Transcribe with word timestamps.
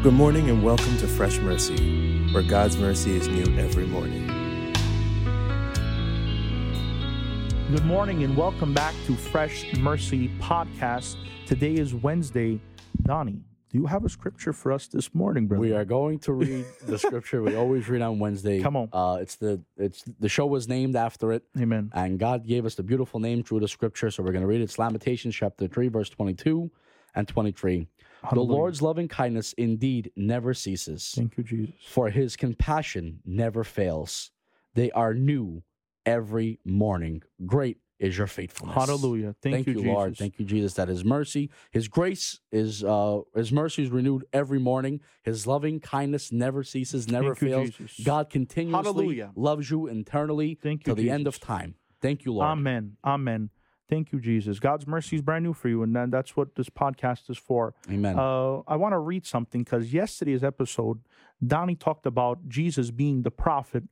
Good 0.00 0.14
morning 0.14 0.48
and 0.48 0.62
welcome 0.62 0.96
to 0.98 1.08
Fresh 1.08 1.38
Mercy, 1.40 2.28
where 2.32 2.44
God's 2.44 2.76
mercy 2.76 3.16
is 3.16 3.26
new 3.26 3.58
every 3.58 3.84
morning. 3.84 4.28
Good 7.68 7.84
morning 7.84 8.22
and 8.22 8.36
welcome 8.36 8.72
back 8.72 8.94
to 9.06 9.16
Fresh 9.16 9.76
Mercy 9.78 10.28
Podcast. 10.38 11.16
Today 11.46 11.74
is 11.74 11.94
Wednesday. 11.94 12.60
Donnie, 13.02 13.42
do 13.70 13.78
you 13.78 13.86
have 13.86 14.04
a 14.04 14.08
scripture 14.08 14.52
for 14.52 14.70
us 14.70 14.86
this 14.86 15.12
morning, 15.16 15.48
brother? 15.48 15.62
We 15.62 15.72
are 15.72 15.84
going 15.84 16.20
to 16.20 16.32
read 16.32 16.64
the 16.86 16.96
scripture 17.06 17.42
we 17.42 17.56
always 17.56 17.88
read 17.88 18.00
on 18.00 18.20
Wednesday. 18.20 18.62
Come 18.62 18.76
on. 18.76 18.90
Uh, 18.92 19.18
it's 19.20 19.34
the 19.34 19.60
it's 19.76 20.04
the 20.20 20.28
show 20.28 20.46
was 20.46 20.68
named 20.68 20.94
after 20.94 21.32
it, 21.32 21.42
Amen. 21.58 21.90
and 21.92 22.20
God 22.20 22.46
gave 22.46 22.66
us 22.66 22.76
the 22.76 22.84
beautiful 22.84 23.18
name 23.18 23.42
through 23.42 23.58
the 23.58 23.68
scripture. 23.68 24.12
So 24.12 24.22
we're 24.22 24.30
going 24.30 24.42
to 24.42 24.48
read 24.48 24.60
it. 24.60 24.64
It's 24.64 24.78
Lamentations 24.78 25.34
chapter 25.34 25.66
three, 25.66 25.88
verse 25.88 26.08
twenty-two 26.08 26.70
and 27.14 27.26
twenty-three. 28.20 28.46
The 28.46 28.52
Lord's 28.52 28.82
loving 28.82 29.08
kindness 29.08 29.52
indeed 29.54 30.12
never 30.16 30.54
ceases, 30.54 31.12
Thank 31.14 31.36
you, 31.36 31.44
Jesus. 31.44 31.74
for 31.88 32.10
His 32.10 32.36
compassion 32.36 33.20
never 33.24 33.64
fails. 33.64 34.30
They 34.74 34.90
are 34.92 35.14
new 35.14 35.62
every 36.06 36.60
morning. 36.64 37.22
Great 37.46 37.78
is 37.98 38.16
your 38.16 38.28
faithfulness. 38.28 38.76
Hallelujah. 38.76 39.34
Thank, 39.42 39.66
you, 39.66 39.74
Jesus. 39.74 39.86
Lord. 39.86 40.16
Thank 40.16 40.38
you, 40.38 40.44
Jesus, 40.44 40.74
that 40.74 40.86
His 40.86 41.04
mercy, 41.04 41.50
His 41.72 41.88
grace 41.88 42.38
is 42.52 42.84
uh 42.84 43.22
His 43.34 43.50
mercy 43.50 43.82
is 43.82 43.90
renewed 43.90 44.24
every 44.32 44.60
morning. 44.60 45.00
His 45.24 45.46
loving 45.48 45.80
kindness 45.80 46.30
never 46.30 46.62
ceases, 46.62 47.08
never 47.08 47.34
Thank 47.34 47.40
you, 47.42 47.48
fails. 47.48 47.70
Jesus. 47.70 48.04
God 48.04 48.30
continuously 48.30 48.92
Hallelujah. 48.92 49.32
loves 49.34 49.68
you 49.70 49.88
eternally 49.88 50.58
Thank 50.62 50.86
you, 50.86 50.94
till 50.94 50.94
the 50.94 51.10
end 51.10 51.26
of 51.26 51.40
time. 51.40 51.74
Thank 52.00 52.24
you, 52.24 52.32
Lord. 52.32 52.46
Amen. 52.46 52.96
Amen. 53.04 53.50
Thank 53.88 54.12
you, 54.12 54.20
Jesus. 54.20 54.58
God's 54.58 54.86
mercy 54.86 55.16
is 55.16 55.22
brand 55.22 55.44
new 55.44 55.54
for 55.54 55.68
you, 55.68 55.82
and 55.82 55.96
then 55.96 56.10
that's 56.10 56.36
what 56.36 56.54
this 56.56 56.68
podcast 56.68 57.30
is 57.30 57.38
for. 57.38 57.74
Amen. 57.90 58.18
Uh, 58.18 58.58
I 58.68 58.76
want 58.76 58.92
to 58.92 58.98
read 58.98 59.24
something 59.24 59.62
because 59.62 59.92
yesterday's 59.94 60.44
episode, 60.44 61.00
Donnie 61.44 61.74
talked 61.74 62.04
about 62.04 62.48
Jesus 62.48 62.90
being 62.90 63.22
the 63.22 63.30
prophet, 63.30 63.84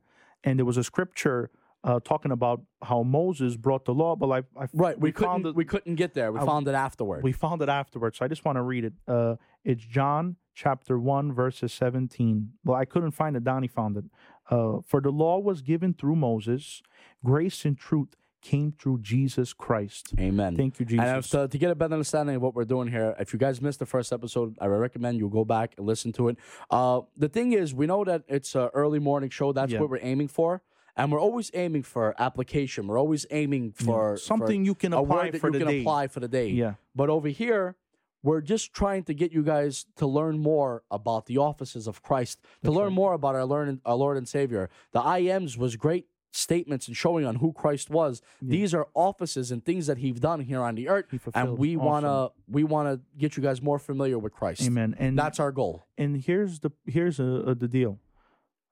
and 0.43 0.59
there 0.59 0.65
was 0.65 0.77
a 0.77 0.83
scripture 0.83 1.49
uh, 1.83 1.99
talking 2.03 2.31
about 2.31 2.61
how 2.83 3.01
Moses 3.01 3.55
brought 3.55 3.85
the 3.85 3.93
law, 3.93 4.15
but 4.15 4.29
I, 4.29 4.37
I 4.61 4.67
right, 4.73 4.99
we, 4.99 5.11
found 5.11 5.43
couldn't 5.45 5.49
it- 5.51 5.55
we 5.55 5.65
couldn't 5.65 5.95
get 5.95 6.13
there. 6.13 6.31
We 6.31 6.39
I- 6.39 6.45
found 6.45 6.67
it 6.67 6.75
afterward. 6.75 7.23
We 7.23 7.31
found 7.31 7.61
it 7.63 7.69
afterwards, 7.69 8.17
so 8.19 8.25
I 8.25 8.27
just 8.27 8.45
want 8.45 8.57
to 8.57 8.61
read 8.61 8.83
it. 8.85 8.93
Uh, 9.07 9.35
it's 9.63 9.83
John 9.83 10.35
chapter 10.53 10.99
1, 10.99 11.33
verses 11.33 11.73
17. 11.73 12.51
Well, 12.65 12.77
I 12.77 12.85
couldn't 12.85 13.11
find 13.11 13.35
it. 13.35 13.43
Donnie 13.43 13.67
found 13.67 13.97
it. 13.97 14.05
Uh, 14.49 14.79
For 14.85 15.01
the 15.01 15.11
law 15.11 15.39
was 15.39 15.61
given 15.61 15.93
through 15.93 16.15
Moses, 16.17 16.81
grace 17.23 17.63
and 17.65 17.77
truth 17.77 18.15
came 18.51 18.71
through 18.79 18.99
Jesus 19.13 19.49
Christ. 19.65 20.13
Amen. 20.19 20.55
Thank 20.55 20.79
you, 20.79 20.85
And 20.99 21.17
if 21.19 21.25
Jesus. 21.25 21.29
to, 21.31 21.47
to 21.47 21.57
get 21.57 21.69
a 21.71 21.75
better 21.75 21.93
understanding 21.99 22.35
of 22.37 22.41
what 22.41 22.53
we're 22.55 22.65
doing 22.75 22.87
here, 22.87 23.15
if 23.19 23.33
you 23.33 23.39
guys 23.39 23.61
missed 23.61 23.79
the 23.79 23.85
first 23.95 24.09
episode, 24.17 24.55
I 24.59 24.67
recommend 24.67 25.17
you 25.19 25.27
go 25.29 25.43
back 25.57 25.73
and 25.77 25.85
listen 25.85 26.11
to 26.13 26.29
it. 26.29 26.37
Uh, 26.69 27.01
the 27.17 27.29
thing 27.29 27.53
is, 27.61 27.73
we 27.81 27.85
know 27.91 28.03
that 28.05 28.21
it's 28.27 28.55
an 28.55 28.69
early 28.73 28.99
morning 29.09 29.29
show. 29.29 29.51
That's 29.51 29.71
Yeah. 29.73 29.81
what 29.81 29.89
we're 29.89 29.99
aiming 30.13 30.29
for. 30.29 30.61
And 30.99 31.11
we're 31.11 31.21
always 31.29 31.51
aiming 31.53 31.83
for 31.83 32.15
application. 32.27 32.87
We're 32.87 32.99
always 33.05 33.25
aiming 33.29 33.73
for 33.73 33.85
for 33.85 34.17
Something 34.17 34.65
you 34.65 34.75
can 34.75 34.93
apply 34.93 35.31
for 35.31 35.47
you 35.49 35.53
the 35.53 35.59
can 35.59 35.67
day. 35.67 35.79
apply 35.81 36.07
for 36.07 36.19
the 36.25 36.27
day. 36.39 36.47
Yeah. 36.63 36.73
But 36.95 37.09
over 37.09 37.27
here, 37.27 37.75
we're 38.23 38.41
just 38.41 38.73
trying 38.73 39.03
to 39.09 39.13
get 39.21 39.31
you 39.31 39.43
guys 39.43 39.85
to 39.97 40.07
learn 40.07 40.39
more 40.39 40.83
about 40.89 41.27
the 41.27 41.37
offices 41.37 41.85
of 41.87 42.01
Christ, 42.01 42.39
to 42.63 42.71
learn 42.71 42.93
more 42.93 43.13
about 43.13 43.35
our, 43.35 43.45
learn, 43.45 43.79
our 43.85 43.95
Lord 43.95 44.17
and 44.17 44.27
Savior. 44.27 44.69
The 44.95 45.01
I 45.01 45.19
AMs 45.35 45.55
was 45.57 45.75
great 45.75 46.05
statements 46.37 46.87
and 46.87 46.95
showing 46.95 47.25
on 47.25 47.35
who 47.37 47.51
Christ 47.51 47.89
was. 47.89 48.21
These 48.41 48.73
are 48.73 48.87
offices 48.93 49.51
and 49.51 49.65
things 49.65 49.87
that 49.87 49.97
He's 49.97 50.19
done 50.19 50.41
here 50.41 50.61
on 50.61 50.75
the 50.75 50.87
earth, 50.89 51.05
and 51.33 51.57
we 51.57 51.75
Awesome. 51.75 51.85
wanna 51.85 52.29
we 52.47 52.63
wanna 52.63 52.99
get 53.17 53.35
you 53.37 53.43
guys 53.43 53.61
more 53.61 53.79
familiar 53.79 54.17
with 54.19 54.33
Christ. 54.33 54.61
Amen. 54.65 54.95
And 54.99 55.17
That's 55.17 55.39
our 55.39 55.51
goal. 55.51 55.83
and 55.97 56.17
here's 56.21 56.59
the 56.59 56.71
here's 56.85 57.19
a, 57.19 57.25
a- 57.51 57.55
the 57.55 57.67
deal. 57.67 57.99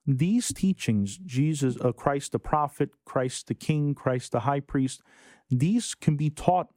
These 0.07 0.53
teachings, 0.53 1.17
Jesus, 1.17 1.77
uh, 1.81 1.91
Christ 1.91 2.31
the 2.31 2.39
prophet, 2.39 2.91
Christ 3.05 3.47
the 3.47 3.55
king, 3.55 3.95
Christ 3.95 4.31
the 4.33 4.41
high 4.41 4.59
priest, 4.59 5.01
these 5.49 5.95
can 5.95 6.15
be 6.15 6.29
taught, 6.29 6.67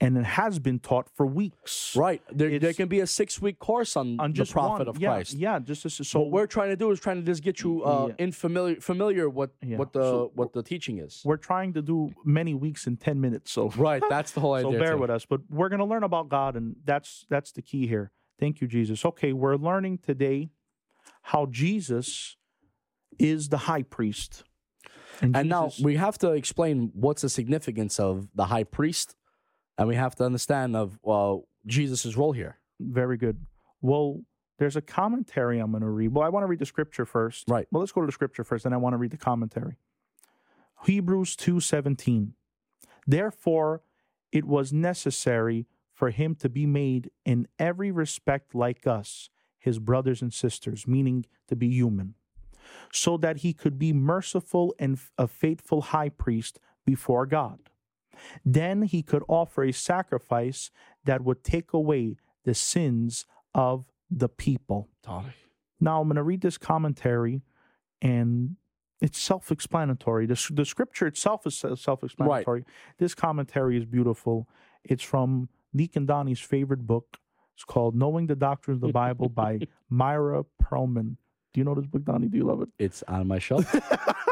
and 0.00 0.18
it 0.18 0.24
has 0.24 0.58
been 0.58 0.78
taught 0.78 1.08
for 1.14 1.24
weeks. 1.26 1.94
Right. 1.96 2.20
There, 2.30 2.58
there 2.58 2.74
can 2.74 2.86
be 2.88 3.00
a 3.00 3.06
six 3.06 3.40
week 3.40 3.58
course 3.58 3.96
on, 3.96 4.20
On 4.20 4.30
the 4.30 4.34
just 4.36 4.52
prophet 4.52 4.86
one. 4.86 4.88
of 4.88 4.98
yeah, 4.98 5.08
Christ. 5.08 5.32
Yeah, 5.34 5.58
just 5.58 5.86
as, 5.86 5.94
so 6.06 6.20
what 6.20 6.30
we're 6.30 6.46
trying 6.46 6.68
to 6.68 6.76
do 6.76 6.90
is 6.90 7.00
trying 7.00 7.16
to 7.16 7.22
just 7.22 7.42
get 7.42 7.60
you 7.60 7.82
uh, 7.82 8.08
Yeah. 8.08 8.14
in 8.24 8.32
familiar 8.32 8.76
familiar 8.80 9.28
what 9.30 9.50
Yeah. 9.62 9.78
what 9.78 9.92
the 9.94 10.02
So- 10.02 10.32
what 10.34 10.52
the 10.52 10.62
teaching 10.62 10.98
is. 10.98 11.22
we're 11.24 11.38
trying 11.38 11.72
to 11.74 11.82
do 11.82 12.10
many 12.24 12.52
weeks 12.52 12.86
in 12.86 12.96
10 12.98 13.20
minutes 13.20 13.50
so 13.52 13.68
Right. 13.76 14.02
That's 14.10 14.32
the 14.32 14.40
whole 14.40 14.52
idea. 14.60 14.72
so 14.72 14.78
bear 14.78 14.92
too. 14.94 15.00
with 15.00 15.10
us 15.10 15.24
but 15.24 15.40
we're 15.48 15.70
going 15.70 15.78
to 15.86 15.86
learn 15.86 16.02
about 16.02 16.28
god 16.28 16.56
and 16.56 16.76
that's 16.84 17.24
that's 17.30 17.52
the 17.52 17.62
key 17.62 17.86
here 17.86 18.12
thank 18.38 18.60
you 18.60 18.66
jesus 18.68 19.04
okay 19.04 19.32
we're 19.32 19.56
learning 19.56 19.96
today 19.98 20.50
how 21.22 21.46
jesus 21.46 22.36
is 23.18 23.48
the 23.48 23.58
high 23.70 23.82
priest 23.82 24.44
And 25.22 25.32
now 25.48 25.68
Jesus- 25.68 25.82
we 25.84 25.96
have 25.96 26.18
to 26.18 26.32
explain 26.32 26.90
what's 26.94 27.22
the 27.22 27.30
significance 27.30 27.98
of 27.98 28.28
the 28.34 28.46
high 28.46 28.64
priest, 28.64 29.16
and 29.78 29.88
we 29.88 29.94
have 29.94 30.14
to 30.16 30.24
understand 30.24 30.76
of 30.76 30.98
uh, 31.06 31.36
Jesus' 31.66 32.16
role 32.16 32.32
here. 32.32 32.58
very 32.80 33.16
good. 33.16 33.44
Well 33.80 34.22
there's 34.58 34.76
a 34.76 34.80
commentary 34.80 35.58
i'm 35.58 35.70
going 35.70 35.82
to 35.82 35.88
read. 35.88 36.12
Well 36.14 36.24
i 36.24 36.28
want 36.28 36.42
to 36.42 36.48
read 36.48 36.58
the 36.58 36.66
scripture 36.66 37.04
first. 37.04 37.44
Right. 37.48 37.66
well 37.70 37.80
let's 37.80 37.92
go 37.92 38.00
to 38.00 38.06
the 38.06 38.12
scripture 38.12 38.44
first 38.44 38.64
and 38.64 38.74
i 38.74 38.78
want 38.78 38.94
to 38.94 38.98
read 38.98 39.10
the 39.10 39.16
commentary. 39.16 39.76
Hebrews 40.84 41.36
2.17 41.36 42.32
therefore 43.06 43.82
it 44.32 44.44
was 44.44 44.72
necessary 44.72 45.66
for 45.92 46.10
him 46.10 46.34
to 46.34 46.48
be 46.48 46.66
made 46.66 47.10
in 47.24 47.48
every 47.58 47.90
respect 47.90 48.54
like 48.54 48.86
us 48.86 49.30
his 49.58 49.78
brothers 49.78 50.20
and 50.20 50.32
sisters 50.32 50.86
meaning 50.86 51.24
to 51.48 51.56
be 51.56 51.68
human 51.68 52.14
so 52.92 53.16
that 53.16 53.38
he 53.38 53.52
could 53.52 53.78
be 53.78 53.92
merciful 53.92 54.74
and 54.78 54.98
a 55.16 55.26
faithful 55.26 55.80
high 55.80 56.08
priest 56.10 56.58
before 56.84 57.24
god 57.26 57.58
then 58.44 58.82
he 58.82 59.02
could 59.02 59.22
offer 59.28 59.64
a 59.64 59.72
sacrifice 59.72 60.70
that 61.04 61.22
would 61.22 61.44
take 61.44 61.72
away 61.72 62.16
the 62.44 62.54
sins 62.54 63.26
of 63.54 63.86
the 64.10 64.28
people 64.28 64.88
now 65.80 66.00
I'm 66.00 66.08
going 66.08 66.16
to 66.16 66.22
read 66.22 66.40
this 66.40 66.58
commentary, 66.58 67.42
and 68.00 68.56
it's 69.00 69.18
self-explanatory. 69.18 70.26
The, 70.26 70.48
the 70.52 70.64
scripture 70.64 71.06
itself 71.06 71.46
is 71.46 71.58
self-explanatory. 71.58 72.64
This 72.98 73.14
commentary 73.14 73.76
is 73.76 73.84
beautiful. 73.84 74.48
It's 74.84 75.02
from 75.02 75.48
Deacon 75.74 76.06
Donnie's 76.06 76.40
favorite 76.40 76.86
book. 76.86 77.18
It's 77.54 77.64
called 77.64 77.94
"Knowing 77.94 78.26
the 78.26 78.36
Doctrine 78.36 78.74
of 78.74 78.80
the 78.80 78.92
Bible" 78.92 79.28
by 79.28 79.60
Myer 79.90 80.42
Pearlman. 80.62 81.16
Do 81.56 81.60
you 81.60 81.64
know 81.64 81.74
this 81.74 81.86
book, 81.86 82.04
Donnie? 82.04 82.28
Do 82.28 82.36
you 82.36 82.44
love 82.44 82.60
it? 82.60 82.68
It's 82.78 83.02
on 83.08 83.26
my 83.28 83.38
shelf. 83.38 83.74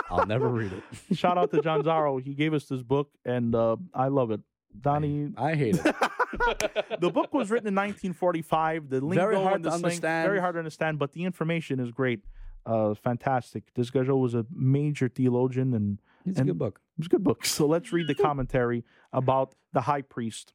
I'll 0.10 0.26
never 0.26 0.46
read 0.46 0.72
it. 0.74 1.16
Shout 1.16 1.38
out 1.38 1.50
to 1.52 1.62
John 1.62 1.82
Zaro. 1.82 2.22
He 2.22 2.34
gave 2.34 2.52
us 2.52 2.66
this 2.66 2.82
book, 2.82 3.08
and 3.24 3.54
uh, 3.54 3.76
I 3.94 4.08
love 4.08 4.30
it. 4.30 4.40
Donnie, 4.78 5.32
I 5.38 5.54
hate 5.54 5.76
it. 5.76 5.82
the 7.00 7.10
book 7.10 7.32
was 7.32 7.50
written 7.50 7.68
in 7.68 7.74
1945. 7.74 8.90
The 8.90 9.00
lingo 9.00 9.22
Very 9.24 9.36
hard 9.36 9.54
and 9.54 9.64
to 9.64 9.70
slang- 9.70 9.84
understand. 9.84 10.26
very 10.28 10.38
hard 10.38 10.54
to 10.56 10.58
understand, 10.58 10.98
but 10.98 11.12
the 11.14 11.24
information 11.24 11.80
is 11.80 11.90
great. 11.90 12.20
Uh, 12.66 12.92
fantastic. 12.92 13.72
This 13.72 13.88
guy 13.88 14.02
was 14.02 14.34
a 14.34 14.44
major 14.54 15.08
theologian, 15.08 15.72
and 15.72 16.02
It's 16.26 16.38
a 16.38 16.44
good 16.44 16.58
book. 16.58 16.78
it 16.98 17.00
was 17.00 17.06
a 17.06 17.08
good 17.08 17.24
book. 17.24 17.46
So 17.46 17.64
let's 17.66 17.90
read 17.90 18.06
the 18.06 18.14
commentary 18.14 18.84
about 19.14 19.54
the 19.72 19.80
high 19.80 20.02
priest. 20.02 20.52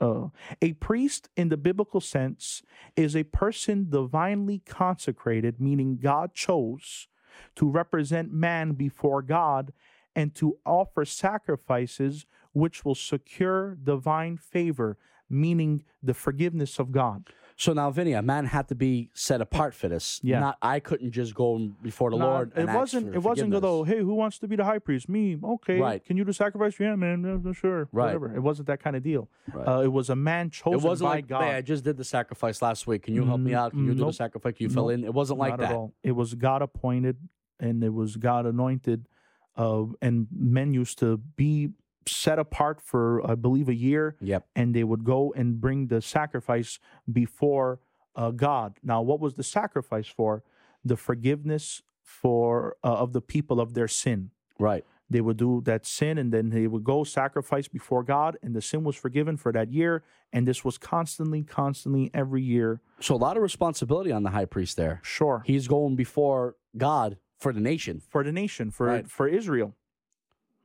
Uh, 0.00 0.28
a 0.60 0.74
priest, 0.74 1.28
in 1.36 1.48
the 1.48 1.56
biblical 1.56 2.00
sense, 2.00 2.62
is 2.96 3.16
a 3.16 3.24
person 3.24 3.88
divinely 3.88 4.58
consecrated, 4.66 5.60
meaning 5.60 5.98
God 6.00 6.34
chose 6.34 7.08
to 7.54 7.70
represent 7.70 8.32
man 8.32 8.72
before 8.72 9.22
God 9.22 9.72
and 10.14 10.34
to 10.34 10.58
offer 10.64 11.04
sacrifices 11.04 12.26
which 12.52 12.84
will 12.84 12.94
secure 12.94 13.74
divine 13.74 14.36
favor, 14.36 14.96
meaning 15.28 15.84
the 16.02 16.14
forgiveness 16.14 16.78
of 16.78 16.92
God. 16.92 17.28
So 17.58 17.72
now, 17.72 17.90
Vinny, 17.90 18.12
a 18.12 18.20
man 18.20 18.44
had 18.44 18.68
to 18.68 18.74
be 18.74 19.08
set 19.14 19.40
apart 19.40 19.72
for 19.74 19.88
this. 19.88 20.20
Yeah. 20.22 20.40
Not 20.40 20.58
I 20.60 20.78
couldn't 20.78 21.12
just 21.12 21.34
go 21.34 21.56
before 21.82 22.10
the 22.10 22.18
Nah, 22.18 22.26
Lord. 22.30 22.52
it 22.54 22.66
wasn't. 22.68 23.14
It 23.14 23.22
wasn't 23.22 23.50
good 23.50 23.62
though. 23.62 23.82
Hey, 23.82 23.98
who 24.00 24.14
wants 24.14 24.38
to 24.40 24.46
be 24.48 24.56
the 24.56 24.64
high 24.64 24.78
priest? 24.78 25.08
Me. 25.08 25.38
Okay. 25.42 25.78
Right. 25.80 26.04
Can 26.04 26.18
you 26.18 26.24
do 26.26 26.32
sacrifice? 26.32 26.78
Yeah, 26.78 26.96
man. 26.96 27.42
Yeah, 27.44 27.52
sure. 27.52 27.88
Right. 27.92 28.06
Whatever. 28.08 28.36
It 28.36 28.40
wasn't 28.42 28.68
that 28.68 28.82
kind 28.82 28.94
of 28.94 29.02
deal. 29.02 29.30
Right. 29.54 29.66
Uh, 29.66 29.80
it 29.80 29.90
was 29.92 30.10
a 30.10 30.16
man 30.16 30.50
chosen 30.50 30.80
It 30.80 30.82
wasn't 30.82 31.08
by 31.08 31.14
like, 31.16 31.28
God. 31.28 31.42
hey, 31.44 31.54
I 31.54 31.62
just 31.62 31.82
did 31.82 31.96
the 31.96 32.04
sacrifice 32.04 32.60
last 32.60 32.86
week. 32.86 33.04
Can 33.04 33.14
you 33.14 33.24
help 33.24 33.40
me 33.40 33.52
Mm, 33.52 33.56
out? 33.56 33.70
Can 33.72 33.86
you 33.86 33.94
do 33.94 34.04
the 34.04 34.12
sacrifice? 34.12 34.54
Can 34.54 34.64
you 34.64 34.70
fill 34.70 34.88
Nope. 34.88 34.98
in? 34.98 35.04
It 35.04 35.14
wasn't 35.14 35.38
like 35.38 35.52
Not 35.52 35.60
that. 35.60 35.70
at 35.70 35.76
all. 35.76 35.94
It 36.02 36.12
was 36.12 36.34
God 36.34 36.60
appointed, 36.60 37.16
and 37.58 37.82
it 37.82 37.94
was 37.94 38.16
God 38.18 38.44
anointed, 38.44 39.06
uh, 39.56 39.84
and 40.02 40.26
men 40.30 40.74
used 40.74 40.98
to 40.98 41.16
be 41.36 41.70
set 42.08 42.38
apart 42.38 42.80
for, 42.80 43.28
I 43.28 43.34
believe, 43.34 43.68
a 43.68 43.74
year, 43.74 44.16
Yep. 44.20 44.46
and 44.54 44.74
they 44.74 44.84
would 44.84 45.04
go 45.04 45.32
and 45.36 45.60
bring 45.60 45.88
the 45.88 46.00
sacrifice 46.00 46.78
before 47.10 47.80
uh, 48.14 48.30
God. 48.30 48.78
Now, 48.82 49.02
what 49.02 49.20
was 49.20 49.34
the 49.34 49.42
sacrifice 49.42 50.06
for? 50.08 50.42
The 50.84 50.96
forgiveness 50.96 51.82
for 52.02 52.76
uh, 52.84 52.94
of 52.94 53.12
the 53.12 53.20
people 53.20 53.60
of 53.60 53.74
their 53.74 53.88
sin. 53.88 54.30
Right. 54.58 54.84
They 55.10 55.20
would 55.20 55.36
do 55.36 55.60
that 55.66 55.86
sin 55.86 56.18
and 56.18 56.32
then 56.32 56.50
they 56.50 56.66
would 56.66 56.82
go 56.82 57.04
sacrifice 57.04 57.68
before 57.68 58.02
God 58.02 58.36
and 58.42 58.54
the 58.56 58.62
sin 58.62 58.82
was 58.84 58.96
forgiven 58.96 59.36
for 59.36 59.52
that 59.52 59.70
year. 59.72 60.02
And 60.32 60.48
this 60.48 60.64
was 60.64 60.78
constantly, 60.78 61.42
constantly 61.44 62.10
every 62.14 62.42
year. 62.42 62.80
So 63.00 63.14
a 63.14 63.16
lot 63.16 63.36
of 63.36 63.42
responsibility 63.42 64.10
on 64.10 64.22
the 64.24 64.30
high 64.30 64.46
priest 64.46 64.76
there. 64.76 65.00
Sure. 65.04 65.42
He's 65.46 65.68
going 65.68 65.94
before 65.94 66.56
God 66.76 67.18
for 67.38 67.52
the 67.52 67.60
nation. 67.60 68.00
for 68.08 68.24
the 68.24 68.32
nation, 68.32 68.70
for 68.70 68.86
Right. 68.86 69.08
for 69.08 69.28
Israel. 69.28 69.74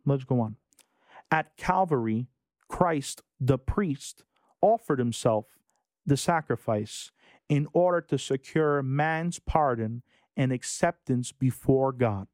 Let's 0.06 0.24
go 0.24 0.40
on. 0.40 0.56
At 1.31 1.56
Calvary, 1.57 2.28
Christ, 2.68 3.22
the 3.39 3.57
priest, 3.57 4.24
offered 4.62 5.00
himself 5.00 5.45
the 6.06 6.18
sacrifice 6.18 7.12
in 7.48 7.68
order 7.74 8.01
to 8.01 8.18
secure 8.18 8.81
man's 8.83 9.39
pardon 9.39 10.04
and 10.36 10.51
acceptance 10.51 11.31
before 11.31 11.92
God. 11.92 12.28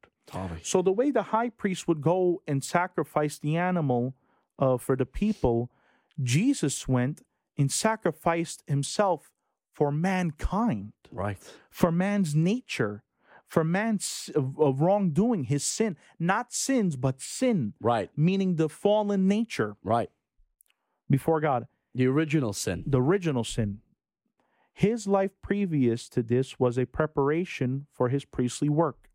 So 0.62 0.82
the 0.82 0.92
way 0.92 1.10
the 1.10 1.22
high 1.24 1.48
priest 1.48 1.88
would 1.88 2.02
go 2.02 2.42
and 2.46 2.62
sacrifice 2.62 3.38
the 3.38 3.56
animal 3.56 4.14
uh, 4.58 4.76
for 4.76 4.94
the 4.96 5.06
people, 5.06 5.70
Jesus 6.22 6.86
went 6.86 7.22
and 7.56 7.72
sacrificed 7.72 8.62
himself 8.66 9.30
for 9.72 9.90
mankind 9.90 10.92
Right. 11.10 11.38
for 11.70 11.90
man's 11.90 12.34
nature, 12.34 13.02
for 13.48 13.64
man's 13.64 14.30
wrongdoing, 14.36 15.44
his 15.44 15.64
sin, 15.64 15.96
not 16.18 16.52
sins, 16.52 16.96
but 16.96 17.20
sin, 17.20 17.72
Right. 17.80 18.10
meaning 18.16 18.56
the 18.56 18.68
fallen 18.68 19.26
nature 19.26 19.76
Right. 19.82 20.10
before 21.10 21.40
God, 21.40 21.66
The 21.94 22.06
original 22.06 22.52
sin. 22.52 22.84
the 22.86 23.00
original 23.00 23.44
sin. 23.44 23.80
His 24.74 25.08
life 25.08 25.32
previous 25.42 26.08
to 26.10 26.22
this 26.22 26.60
was 26.60 26.78
a 26.78 26.86
preparation 26.86 27.86
for 27.92 28.10
his 28.10 28.24
priestly 28.24 28.68
work. 28.68 29.10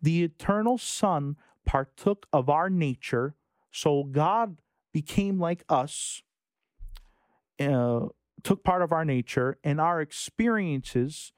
The 0.00 0.22
eternal 0.22 0.78
Son 0.78 1.36
partook 1.66 2.26
of 2.32 2.48
our 2.48 2.70
nature, 2.70 3.34
so 3.70 4.04
God 4.04 4.58
became 4.92 5.38
like 5.38 5.64
us, 5.68 6.22
uh, 7.60 8.06
took 8.42 8.64
part 8.64 8.82
of 8.82 8.92
our 8.92 9.04
nature 9.04 9.58
and 9.62 9.80
our 9.80 10.00
experiences, 10.00 11.32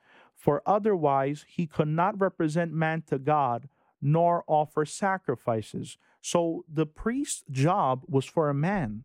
for 0.44 0.60
otherwise 0.66 1.46
he 1.48 1.66
could 1.66 1.88
not 1.88 2.20
represent 2.20 2.70
man 2.70 3.00
to 3.06 3.18
God 3.18 3.66
nor 4.02 4.44
offer 4.46 4.84
sacrifices. 4.84 5.96
So 6.20 6.66
the 6.70 6.84
priest's 6.84 7.44
job 7.50 8.02
was 8.06 8.26
for 8.26 8.50
a 8.50 8.54
man. 8.54 9.04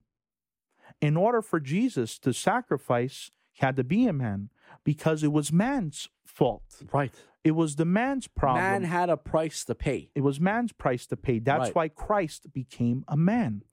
In 1.00 1.16
order 1.16 1.42
for 1.42 1.62
Jesus 1.62 2.20
to 2.20 2.34
sacrifice, 2.34 3.32
he 3.54 3.66
had 3.66 3.78
to 3.78 3.86
be 3.86 4.06
a 4.06 4.12
man 4.12 4.50
because 4.84 5.24
it 5.24 5.32
was 5.32 5.54
man's 5.54 6.10
fault. 6.26 6.84
Right. 6.92 7.14
It 7.46 7.52
was 7.52 7.78
the 7.78 7.86
man's 7.86 8.28
problem. 8.28 8.66
Man 8.66 8.84
had 8.84 9.10
a 9.10 9.16
price 9.16 9.64
to 9.64 9.76
pay. 9.76 10.10
it 10.14 10.22
was 10.22 10.42
man's 10.42 10.74
price 10.74 11.06
to 11.08 11.16
pay. 11.16 11.40
That's 11.40 11.68
Right. 11.70 11.76
why 11.76 11.88
Christ 11.88 12.52
became 12.52 13.06
a 13.08 13.16
man. 13.16 13.64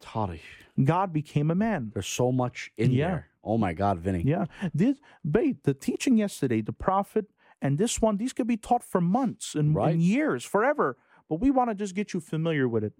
God 0.84 1.12
became 1.12 1.50
a 1.50 1.56
man. 1.56 1.90
There's 1.92 2.06
so 2.06 2.30
much 2.30 2.70
in 2.76 2.92
Yeah. 2.92 3.08
there. 3.08 3.28
Oh 3.42 3.58
my 3.58 3.72
God, 3.72 3.98
Vinny. 3.98 4.22
Yeah. 4.22 4.44
This, 4.72 5.00
babe, 5.28 5.58
the 5.64 5.74
teaching 5.74 6.16
yesterday, 6.16 6.60
the 6.60 6.72
prophet, 6.72 7.26
and 7.62 7.78
this 7.78 8.00
one, 8.02 8.16
these 8.18 8.32
could 8.32 8.46
be 8.46 8.56
taught 8.56 8.82
for 8.84 9.00
months 9.00 9.54
and, 9.54 9.74
Right. 9.74 9.92
and 9.94 10.02
years, 10.02 10.44
forever. 10.44 10.96
But 11.28 11.40
we 11.40 11.50
want 11.50 11.70
to 11.70 11.74
just 11.74 11.94
get 11.94 12.12
you 12.14 12.20
familiar 12.20 12.68
with 12.68 12.84
it. 12.84 12.92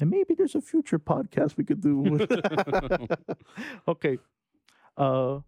And 0.00 0.08
maybe 0.10 0.34
there's 0.34 0.54
a 0.54 0.60
future 0.60 0.98
podcast 0.98 1.56
we 1.56 1.64
could 1.64 1.80
do. 1.82 1.96
with- 2.12 2.30
okay. 3.88 4.18
Uh, 4.96 5.40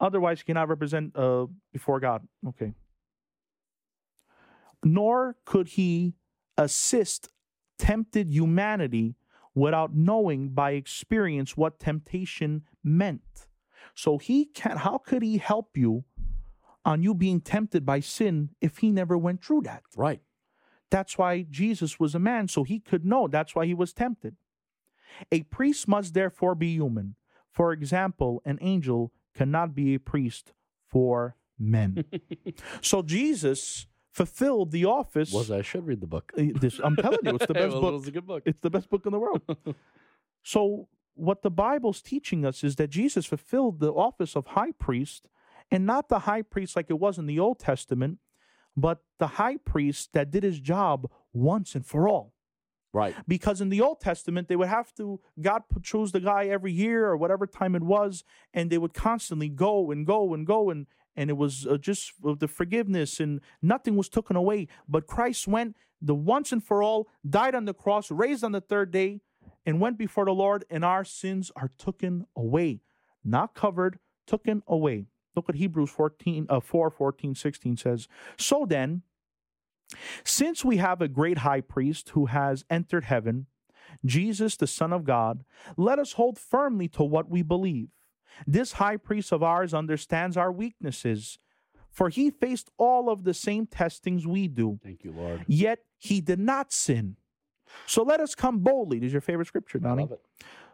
otherwise, 0.00 0.38
you 0.40 0.44
cannot 0.44 0.68
represent 0.68 1.14
uh, 1.16 1.46
before 1.72 2.00
God. 2.00 2.26
Okay. 2.48 2.72
Nor 4.84 5.36
could 5.44 5.68
he 5.68 6.14
assist 6.56 7.28
tempted 7.78 8.28
humanity 8.30 9.16
without 9.54 9.94
knowing 9.94 10.50
by 10.50 10.72
experience 10.72 11.56
what 11.56 11.78
temptation 11.78 12.62
meant. 12.82 13.46
So 13.94 14.18
he 14.18 14.44
can't. 14.46 14.78
how 14.78 14.98
could 14.98 15.22
he 15.22 15.38
help 15.38 15.76
you 15.76 16.04
on 16.88 17.02
you 17.02 17.14
being 17.14 17.40
tempted 17.40 17.84
by 17.84 18.00
sin 18.00 18.50
if 18.60 18.78
he 18.78 18.90
never 18.90 19.16
went 19.16 19.44
through 19.44 19.60
that? 19.62 19.82
Right. 19.96 20.20
That's 20.90 21.18
why 21.18 21.44
Jesus 21.50 22.00
was 22.00 22.14
a 22.14 22.18
man, 22.18 22.48
so 22.48 22.64
he 22.64 22.80
could 22.80 23.04
know. 23.04 23.28
That's 23.28 23.54
why 23.54 23.66
he 23.66 23.74
was 23.74 23.92
tempted. 23.92 24.36
A 25.30 25.42
priest 25.44 25.86
must 25.86 26.14
therefore 26.14 26.54
be 26.54 26.72
human. 26.72 27.14
For 27.50 27.72
example, 27.72 28.40
an 28.44 28.58
angel 28.60 29.12
cannot 29.34 29.74
be 29.74 29.94
a 29.94 30.00
priest 30.00 30.52
for 30.86 31.36
men. 31.58 32.04
so 32.80 33.02
Jesus 33.02 33.86
fulfilled 34.10 34.70
the 34.70 34.84
office. 34.86 35.30
Was 35.32 35.50
I 35.50 35.62
should 35.62 35.86
read 35.86 36.00
the 36.00 36.06
book. 36.06 36.32
Uh, 36.38 36.44
This, 36.54 36.80
I'm 36.82 36.96
telling 36.96 37.18
you, 37.22 37.34
it's 37.34 37.46
the 37.46 37.54
best 37.62 37.72
Well, 37.72 37.82
book. 37.82 37.94
It's 37.98 38.08
a 38.08 38.12
good 38.12 38.26
book. 38.26 38.42
It's 38.46 38.60
the 38.60 38.70
best 38.70 38.88
book 38.88 39.04
in 39.04 39.12
the 39.12 39.18
world. 39.18 39.42
so, 40.42 40.88
what 41.14 41.42
the 41.42 41.50
Bible's 41.50 42.00
teaching 42.00 42.44
us 42.46 42.64
is 42.64 42.76
that 42.76 42.88
Jesus 42.90 43.26
fulfilled 43.26 43.80
the 43.80 43.92
office 43.92 44.36
of 44.36 44.46
high 44.48 44.72
priest, 44.72 45.28
and 45.70 45.86
not 45.86 46.08
the 46.08 46.20
high 46.20 46.42
priest 46.42 46.76
like 46.76 46.90
it 46.90 46.98
was 46.98 47.18
in 47.18 47.26
the 47.26 47.38
Old 47.38 47.58
Testament, 47.58 48.18
but 48.76 49.02
the 49.18 49.26
high 49.26 49.56
priest 49.56 50.12
that 50.12 50.30
did 50.30 50.42
his 50.42 50.60
job 50.60 51.10
once 51.32 51.74
and 51.74 51.84
for 51.84 52.08
all. 52.08 52.32
Right. 52.92 53.14
Because 53.26 53.60
in 53.60 53.68
the 53.68 53.82
Old 53.82 54.00
Testament, 54.00 54.48
they 54.48 54.56
would 54.56 54.68
have 54.68 54.94
to, 54.94 55.20
God 55.40 55.64
chose 55.82 56.12
the 56.12 56.20
guy 56.20 56.46
every 56.46 56.72
year 56.72 57.06
or 57.06 57.16
whatever 57.16 57.46
time 57.46 57.74
it 57.74 57.82
was, 57.82 58.24
and 58.54 58.70
they 58.70 58.78
would 58.78 58.94
constantly 58.94 59.48
go 59.48 59.90
and 59.90 60.06
go 60.06 60.32
and 60.32 60.46
go, 60.46 60.70
and, 60.70 60.86
and 61.14 61.28
it 61.28 61.36
was 61.36 61.66
uh, 61.66 61.76
just 61.76 62.12
uh, 62.26 62.34
the 62.38 62.48
forgiveness, 62.48 63.20
and 63.20 63.40
nothing 63.60 63.94
was 63.94 64.08
taken 64.08 64.36
away. 64.36 64.68
But 64.88 65.06
Christ 65.06 65.46
went 65.46 65.76
the 66.00 66.14
once 66.14 66.50
and 66.50 66.64
for 66.64 66.82
all, 66.82 67.08
died 67.28 67.54
on 67.54 67.66
the 67.66 67.74
cross, 67.74 68.10
raised 68.10 68.42
on 68.42 68.52
the 68.52 68.60
third 68.60 68.90
day, 68.90 69.20
and 69.66 69.80
went 69.80 69.98
before 69.98 70.24
the 70.24 70.32
Lord, 70.32 70.64
and 70.70 70.84
our 70.84 71.04
sins 71.04 71.52
are 71.56 71.70
taken 71.76 72.26
away. 72.34 72.80
Not 73.22 73.54
covered, 73.54 73.98
taken 74.26 74.62
away. 74.66 75.06
Look 75.38 75.48
at 75.48 75.54
Hebrews 75.54 75.90
14, 75.90 76.46
uh, 76.48 76.58
4, 76.58 76.90
14, 76.90 77.36
16 77.36 77.76
says, 77.76 78.08
So 78.36 78.66
then, 78.68 79.02
since 80.24 80.64
we 80.64 80.78
have 80.78 81.00
a 81.00 81.06
great 81.06 81.38
high 81.38 81.60
priest 81.60 82.08
who 82.10 82.26
has 82.26 82.64
entered 82.68 83.04
heaven, 83.04 83.46
Jesus, 84.04 84.56
the 84.56 84.66
Son 84.66 84.92
of 84.92 85.04
God, 85.04 85.44
let 85.76 86.00
us 86.00 86.14
hold 86.14 86.40
firmly 86.40 86.88
to 86.88 87.04
what 87.04 87.30
we 87.30 87.42
believe. 87.42 87.90
This 88.48 88.72
high 88.72 88.96
priest 88.96 89.30
of 89.32 89.44
ours 89.44 89.72
understands 89.72 90.36
our 90.36 90.50
weaknesses, 90.50 91.38
for 91.88 92.08
he 92.08 92.30
faced 92.32 92.68
all 92.76 93.08
of 93.08 93.22
the 93.22 93.32
same 93.32 93.64
testings 93.66 94.26
we 94.26 94.48
do, 94.48 94.80
Thank 94.82 95.04
you, 95.04 95.12
Lord. 95.12 95.44
yet 95.46 95.84
he 95.98 96.20
did 96.20 96.40
not 96.40 96.72
sin. 96.72 97.14
So 97.86 98.02
let 98.02 98.18
us 98.18 98.34
come 98.34 98.58
boldly. 98.58 98.98
This 98.98 99.08
is 99.08 99.12
your 99.12 99.22
favorite 99.22 99.46
scripture, 99.46 99.78
Donnie. 99.78 100.02
Love 100.02 100.12
it. 100.12 100.20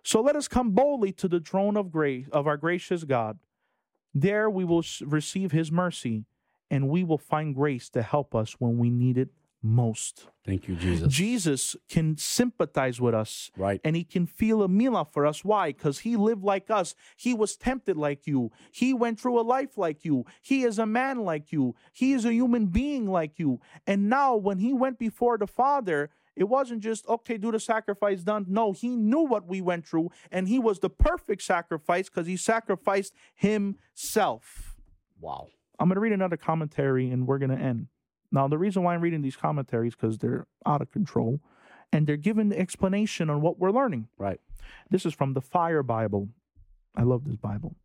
So 0.03 0.23
let 0.23 0.37
us 0.37 0.49
come 0.49 0.71
boldly 0.71 1.13
to 1.13 1.29
the 1.29 1.41
throne 1.41 1.77
of 1.77 1.93
grace 1.93 2.29
of 2.33 2.47
our 2.47 2.57
gracious 2.57 3.05
God. 3.05 3.39
There 4.15 4.49
we 4.49 4.65
will 4.65 4.85
receive 5.05 5.53
his 5.53 5.73
mercy 5.73 6.25
and 6.71 6.89
we 6.89 7.05
will 7.05 7.19
find 7.19 7.55
grace 7.55 7.89
to 7.91 8.03
help 8.03 8.35
us 8.35 8.55
when 8.59 8.79
we 8.79 8.91
need 8.91 9.19
it 9.19 9.31
most. 9.63 10.29
Thank 10.45 10.69
you, 10.69 10.77
Jesus. 10.77 11.11
Jesus 11.13 11.75
can 11.89 12.19
sympathize 12.19 13.01
with 13.01 13.15
us 13.15 13.51
Right. 13.57 13.81
and 13.83 13.97
he 13.97 14.05
can 14.05 14.27
feel 14.27 14.63
a 14.63 14.69
mila 14.69 15.07
for 15.07 15.25
us. 15.25 15.43
Why? 15.43 15.69
Because 15.73 16.01
he 16.01 16.17
lived 16.17 16.45
like 16.45 16.71
us. 16.71 16.95
He 17.17 17.33
was 17.33 17.57
tempted 17.57 17.97
like 17.97 18.27
you. 18.27 18.51
He 18.71 18.93
went 18.93 19.19
through 19.19 19.41
a 19.41 19.43
life 19.43 19.79
like 19.79 20.05
you. 20.05 20.27
He 20.43 20.65
is 20.65 20.79
a 20.79 20.85
man 20.87 21.21
like 21.25 21.51
you. 21.51 21.75
He 21.95 22.13
is 22.13 22.27
a 22.27 22.35
human 22.35 22.67
being 22.67 23.07
like 23.07 23.39
you. 23.39 23.59
And 23.87 24.11
now, 24.11 24.37
when 24.37 24.59
he 24.59 24.75
went 24.75 24.99
before 24.99 25.39
the 25.39 25.47
Father, 25.47 26.11
it 26.37 26.45
wasn't 26.45 26.83
just, 26.83 27.07
okay, 27.09 27.37
do 27.37 27.53
the 27.53 27.61
sacrifice 27.61 28.23
done. 28.23 28.47
No, 28.49 28.73
he 28.73 28.97
knew 28.97 29.21
what 29.21 29.47
we 29.47 29.61
went 29.61 29.87
through, 29.87 30.11
and 30.31 30.49
he 30.49 30.59
was 30.59 30.81
the 30.81 30.91
perfect 30.91 31.43
sacrifice 31.43 32.09
because 32.09 32.27
he 32.27 32.37
sacrificed 32.37 33.15
himself. 33.35 34.77
Wow. 35.21 35.49
I'm 35.79 35.89
going 35.89 35.97
to 35.97 36.01
read 36.01 36.13
another 36.13 36.37
commentary 36.37 37.11
and 37.11 37.27
we're 37.27 37.39
going 37.39 37.57
to 37.57 37.63
end. 37.63 37.89
Now, 38.31 38.49
the 38.49 38.59
reason 38.59 38.83
why 38.83 38.95
I'm 38.95 39.01
reading 39.01 39.23
these 39.23 39.37
commentaries 39.37 39.95
because 39.95 40.19
they're 40.19 40.47
out 40.67 40.83
of 40.83 40.91
control 40.91 41.41
and 41.93 42.07
they're 42.07 42.17
giving 42.17 42.49
the 42.49 42.59
explanation 42.59 43.31
on 43.31 43.41
what 43.41 43.59
we're 43.59 43.71
learning. 43.71 44.09
Right. 44.19 44.41
This 44.91 45.07
is 45.07 45.15
from 45.15 45.35
the 45.35 45.41
Fire 45.41 45.83
Bible. 45.83 46.29
I 46.97 47.03
love 47.03 47.25
this 47.25 47.37
Bible. 47.37 47.77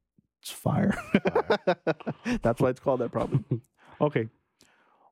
It's 0.41 0.51
fire. 0.51 0.97
That's 2.41 2.61
why 2.61 2.69
it's 2.69 2.79
called 2.79 3.01
that, 3.01 3.11
probably. 3.11 3.61
Okay. 4.01 4.29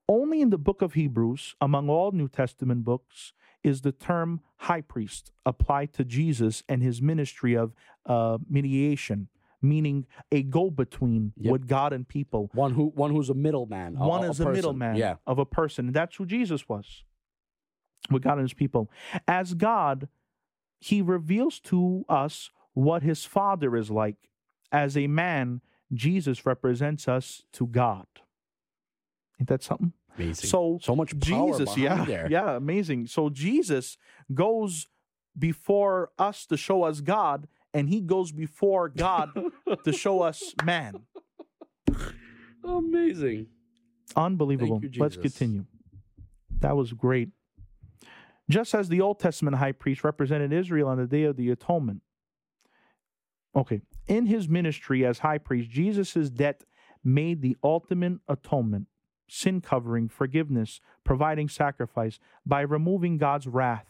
Only 0.10 0.42
in 0.42 0.50
the 0.52 0.58
book 0.58 0.82
of 0.82 0.94
Hebrews, 0.94 1.56
among 1.60 1.90
all 1.90 2.12
New 2.12 2.28
Testament 2.30 2.84
books, 2.86 3.34
is 3.64 3.82
the 3.82 3.92
term 3.92 4.40
high 4.58 4.82
priest 4.82 5.32
applied 5.46 5.92
to 5.94 6.06
Jesus 6.06 6.64
and 6.70 6.82
his 6.82 7.02
ministry 7.02 7.56
of 7.56 7.74
uh, 8.06 8.38
mediation, 8.50 9.28
meaning 9.62 10.06
a 10.32 10.44
go 10.44 10.70
between 10.70 11.34
Yep. 11.38 11.52
with 11.52 11.68
God 11.68 11.92
and 11.92 12.08
people. 12.08 12.50
One 12.54 12.74
who 12.74 12.86
one 12.96 13.12
who's 13.12 13.30
a 13.30 13.34
middleman. 13.34 13.98
One 13.98 14.24
is 14.24 14.40
a, 14.40 14.44
person. 14.46 14.54
middleman 14.54 14.96
Yeah. 14.96 15.16
of 15.26 15.40
a 15.40 15.46
person. 15.46 15.88
And 15.88 15.94
that's 15.96 16.16
who 16.16 16.26
Jesus 16.26 16.70
was 16.70 17.04
with 18.10 18.24
God 18.24 18.34
and 18.34 18.42
his 18.44 18.54
people. 18.54 18.90
As 19.28 19.54
God, 19.54 20.08
he 20.80 21.02
reveals 21.02 21.60
to 21.62 22.06
us 22.08 22.50
what 22.74 23.04
his 23.04 23.26
father 23.26 23.76
is 23.76 23.90
like. 23.92 24.30
As 24.72 24.96
a 24.96 25.08
man, 25.08 25.62
Jesus 25.94 26.46
represents 26.46 27.08
us 27.08 27.44
to 27.54 27.68
God. 27.68 28.06
Ain't 29.40 29.50
that 29.50 29.64
something? 29.64 29.94
Amazing. 30.18 30.50
So 30.50 30.80
so 30.82 30.96
much 30.96 31.20
power 31.20 31.52
Jesus, 31.52 31.78
yeah, 31.78 32.06
there. 32.06 32.28
yeah, 32.30 32.56
amazing. 32.56 33.08
So 33.08 33.30
Jesus 33.30 33.98
goes 34.34 34.88
before 35.38 36.10
us 36.18 36.46
to 36.48 36.58
show 36.58 36.84
us 36.84 37.02
God, 37.02 37.48
and 37.74 37.90
he 37.90 38.02
goes 38.02 38.32
before 38.32 38.90
God 38.90 39.30
to 39.84 39.94
show 39.94 40.22
us 40.22 40.54
man. 40.64 41.02
Amazing. 42.64 43.48
Unbelievable. 44.16 44.82
you, 44.84 44.90
Let's 44.98 45.18
continue. 45.18 45.66
That 46.60 46.76
was 46.76 46.94
great. 46.94 47.30
Just 48.50 48.74
as 48.74 48.90
the 48.90 49.02
Old 49.02 49.20
Testament 49.20 49.58
high 49.58 49.74
priest 49.74 50.04
represented 50.04 50.54
Israel 50.54 50.88
on 50.88 50.98
the 50.98 51.06
day 51.06 51.24
of 51.24 51.36
the 51.36 51.52
atonement. 51.52 52.02
Okay. 53.56 53.82
In 54.08 54.26
his 54.26 54.48
ministry 54.48 55.06
as 55.06 55.20
high 55.20 55.38
priest, 55.38 55.70
Jesus' 55.70 56.30
death 56.30 56.64
made 57.04 57.42
the 57.42 57.58
ultimate 57.64 58.20
atonement, 58.28 58.88
sin 59.28 59.62
covering, 59.62 60.08
forgiveness, 60.10 60.82
providing 61.04 61.50
sacrifice, 61.50 62.20
by 62.46 62.62
removing 62.62 63.18
God's 63.18 63.48
wrath. 63.48 63.86